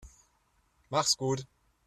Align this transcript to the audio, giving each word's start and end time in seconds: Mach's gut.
Mach's 0.89 1.13
gut. 1.15 1.45